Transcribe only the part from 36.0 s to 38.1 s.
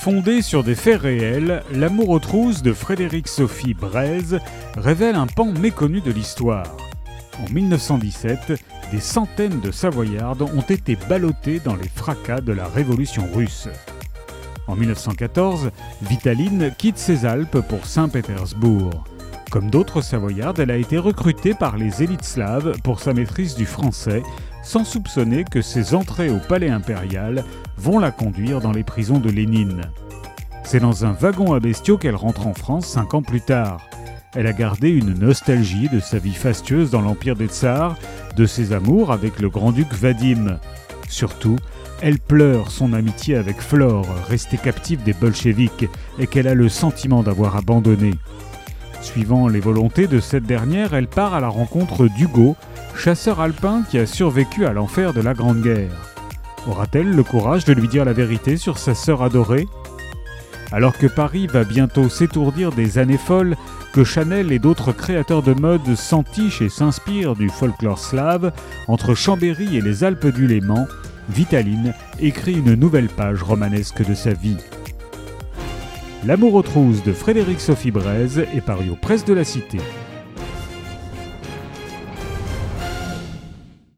vie fastueuse dans l'Empire des Tsars,